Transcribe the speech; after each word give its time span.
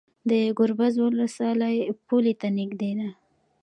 د 0.29 0.31
ګربز 0.57 0.93
ولسوالۍ 0.99 1.77
پولې 2.07 2.33
ته 2.39 2.47
نږدې 2.57 2.91
ده 2.99 3.09